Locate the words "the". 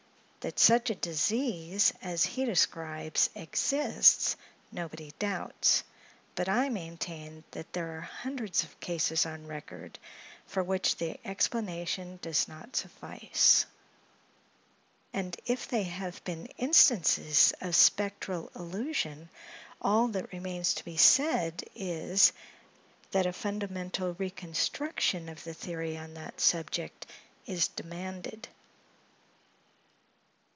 10.95-11.19, 25.43-25.53